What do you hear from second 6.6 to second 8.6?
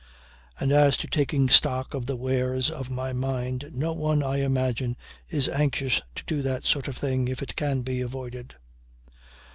sort of thing if it can be avoided.